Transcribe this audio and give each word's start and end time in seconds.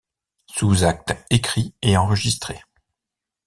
Sous 0.47 0.83
acte 0.83 1.13
écrit 1.29 1.75
et 1.83 1.95
enregistré. 1.95 2.59